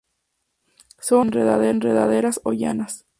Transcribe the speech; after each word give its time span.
Son 0.97 1.27
enredaderas 1.27 2.41
o 2.43 2.51
lianas. 2.53 3.05